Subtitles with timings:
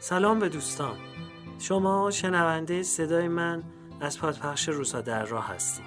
[0.00, 0.96] سلام به دوستان.
[1.58, 3.62] شما شنونده صدای من
[4.00, 5.84] از پادپخش روسا در راه هستیم.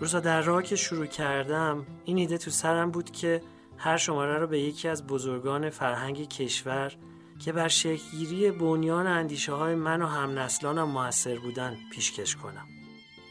[0.00, 3.42] روسا در راه که شروع کردم این ایده تو سرم بود که
[3.76, 6.92] هر شماره رو به یکی از بزرگان فرهنگ کشور
[7.38, 12.66] که بر شکلگیری بنیان اندیشه های من و هم نسلانم موثر بودن پیشکش کنم.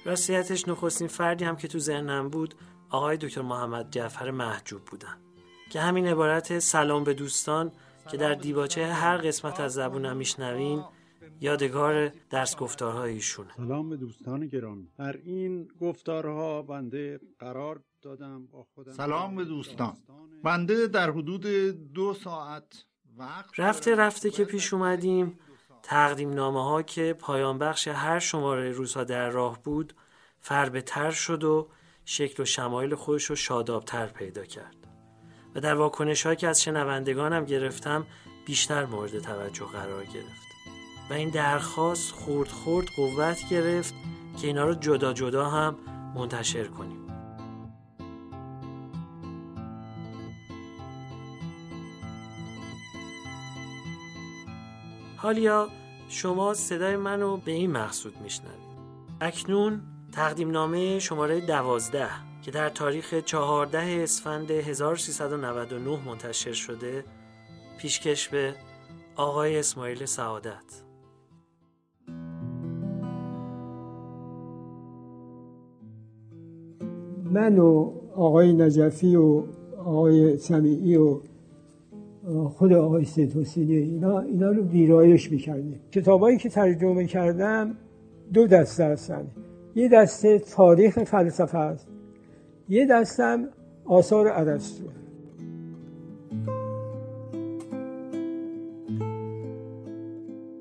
[0.06, 2.56] راستیتش نخستین فردی هم که تو ذهنم بود
[2.90, 5.18] آقای دکتر محمد جعفر محجوب بودن
[5.72, 7.72] که همین عبارت سلام به دوستان
[8.12, 10.84] که در دیباچه هر قسمت از زبونم میشنوین
[11.42, 13.50] یادگار درس گفتارهای ایشونه.
[13.58, 14.88] سلام به دوستان گرامی.
[14.98, 19.98] در این گفتارها بنده قرار دادم با خودم سلام به دوستان.
[20.44, 21.46] بنده در حدود
[21.94, 22.86] دو ساعت
[23.18, 25.40] وقت رفته رفته که پیش اومدیم.
[25.84, 29.94] تقدیم نامه ها که پایان بخش هر شماره روزها در راه بود
[30.40, 31.70] فربه تر شد و
[32.06, 34.81] شکل و شمایل خودش رو شادابتر پیدا کرد.
[35.56, 38.06] و در واکنش که از شنوندگانم گرفتم
[38.46, 40.52] بیشتر مورد توجه قرار گرفت.
[41.10, 43.94] و این درخواست خورد خورد قوت گرفت
[44.42, 45.76] که اینا رو جدا جدا هم
[46.16, 47.08] منتشر کنیم.
[55.18, 55.70] حالیا
[56.10, 58.62] شما صدای منو به این مقصود میشنوید.
[59.22, 62.31] اکنون تقدیم نامه شماره دوازده.
[62.42, 67.04] که در تاریخ 14 اسفند 1399 منتشر شده
[67.78, 68.54] پیشکش به
[69.16, 70.84] آقای اسماعیل سعادت.
[77.24, 79.44] من و آقای نجفی و
[79.78, 81.20] آقای سمیعی و
[82.50, 85.80] خود آقای سید حسینی اینا, اینا رو ویرایش می‌کردیم.
[85.92, 87.78] کتابایی که ترجمه کردم
[88.34, 89.28] دو دسته هستن.
[89.76, 91.91] یه دسته تاریخ فلسفه است.
[92.70, 93.50] یه دستم
[93.86, 94.84] آثار ارسطو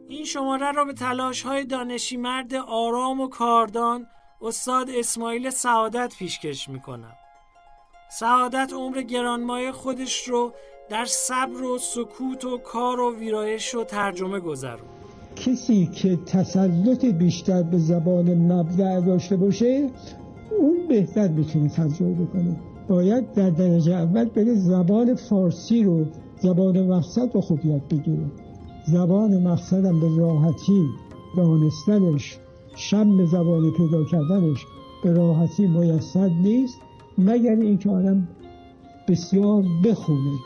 [0.08, 4.06] این شماره را به تلاش های دانشی مرد آرام و کاردان
[4.42, 7.12] استاد اسماعیل سعادت پیشکش می‌کنم.
[8.10, 10.52] سعادت عمر گرانمایه خودش رو
[10.90, 14.88] در صبر و سکوت و کار و ویرایش و ترجمه گذرون
[15.36, 19.90] کسی که تسلط بیشتر به زبان مبدع داشته باشه
[20.58, 22.56] اون بهتر می‌تونه ترجمه بکنه
[22.88, 26.04] باید در درجه اول بره زبان فارسی رو
[26.40, 28.26] زبان مقصد رو خوب یاد بگیره.
[28.86, 30.84] زبان مقصدم به راحتی
[31.36, 32.38] دانستنش
[32.76, 34.66] شم زبان پیدا کردنش
[35.04, 36.78] به راحتی میسر نیست
[37.18, 38.28] مگر اینکه آدم
[39.08, 40.38] بسیار بخونه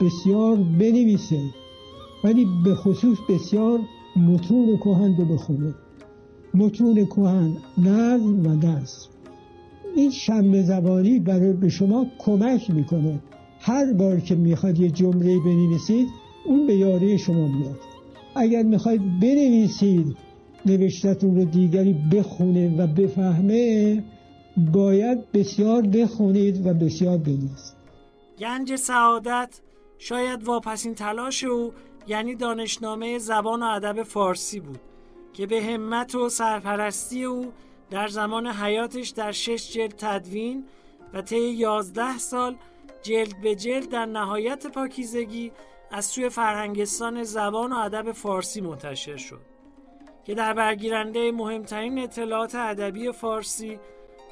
[0.00, 1.40] بسیار بنویسه
[2.24, 3.78] ولی به خصوص بسیار
[4.16, 5.74] متون کهن رو بخونه.
[6.54, 9.09] متون کهن نظم و نظم
[9.96, 13.22] این شم زبانی برای به شما کمک می‌کنه.
[13.60, 16.08] هر بار که می‌خواد یه جمله بنویسید
[16.46, 17.80] اون به یاری شما میاد.
[18.36, 20.16] اگر می‌خواید بنویسید
[20.66, 24.04] نوشتتون رو دیگری بخونه و بفهمه
[24.72, 27.80] باید بسیار بخونید و بسیار بنویسید.
[28.38, 29.60] گنج سعادت
[29.98, 31.72] شاید واپسین تلاش او
[32.06, 34.80] یعنی دانشنامه زبان و ادب فارسی بود
[35.32, 37.46] که به همت و سرپرستی او
[37.90, 40.64] در زمان حیاتش در شش جلد تدوین
[41.14, 42.56] و طی یازده سال
[43.02, 45.52] جلد به جلد در نهایت پاکیزگی
[45.90, 49.40] از سوی فرهنگستان زبان و ادب فارسی منتشر شد
[50.24, 53.78] که در برگیرنده مهمترین اطلاعات ادبی فارسی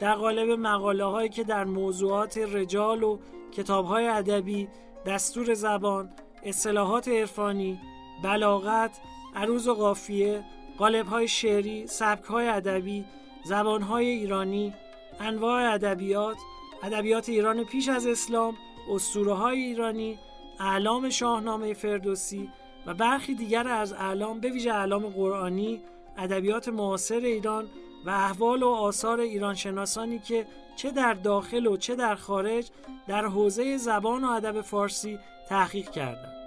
[0.01, 3.19] در قالب مقاله هایی که در موضوعات رجال و
[3.53, 4.69] کتاب های ادبی
[5.07, 6.11] دستور زبان
[6.43, 7.81] اصطلاحات عرفانی
[8.25, 9.01] بلاغت
[9.35, 10.45] عروض و قافیه
[10.79, 13.05] قالب های شعری سبک های ادبی
[13.45, 14.75] زبان های ایرانی
[15.21, 16.37] انواع ادبیات
[16.83, 18.55] ادبیات ایران پیش از اسلام
[18.91, 20.19] اسطوره های ایرانی
[20.61, 22.49] اعلام شاهنامه فردوسی
[22.87, 25.81] و برخی دیگر از اعلام به ویژه اعلام قرآنی
[26.19, 27.69] ادبیات معاصر ایران
[28.07, 30.47] و احوال و آثار ایران شناسانی که
[30.77, 32.71] چه در داخل و چه در خارج
[33.09, 35.19] در حوزه زبان و ادب فارسی
[35.49, 36.38] تحقیق کردند.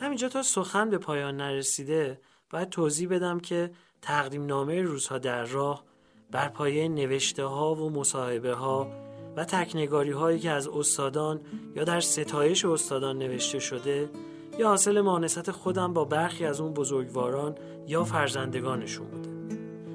[0.00, 2.20] همینجا تا سخن به پایان نرسیده
[2.50, 3.70] باید توضیح بدم که
[4.02, 5.84] تقدیم نامه روزها در راه
[6.30, 8.88] بر پایه نوشته ها و مصاحبه ها
[9.36, 11.40] و تکنگاری هایی که از استادان
[11.74, 14.10] یا در ستایش استادان نوشته شده
[14.58, 17.54] یا حاصل مانست خودم با برخی از اون بزرگواران
[17.86, 19.30] یا فرزندگانشون بوده.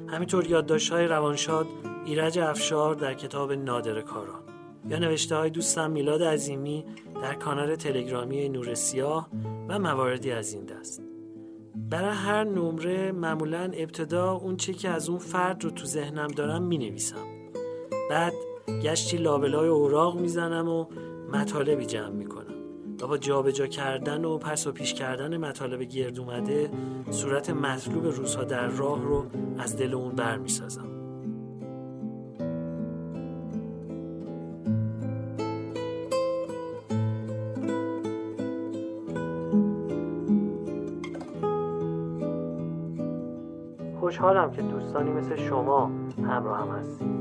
[0.08, 1.68] همینطور یادداشت های روانشاد
[2.06, 4.42] ایرج افشار در کتاب نادر کاران
[4.90, 6.86] یا نوشته های دوستم میلاد عظیمی
[7.22, 9.30] در کانال تلگرامی نور سیاه
[9.72, 11.02] و مواردی از این دست.
[11.76, 16.64] برای هر نمره معمولا ابتدا اون چی که از اون فرد رو تو ذهنم دارم
[16.64, 17.26] می نویسم
[18.10, 18.34] بعد
[18.84, 20.86] گشتی لابلای اوراق می‌زنم و
[21.34, 22.56] مطالبی جمع می‌کنم.
[23.02, 26.70] و با جابجا کردن و پس و پیش کردن مطالب گرد اومده
[27.10, 29.26] صورت مطلوب روزها در راه رو
[29.58, 30.38] از دل اون بر
[44.12, 47.21] خوشحالم که دوستانی مثل شما همراه هم هستید.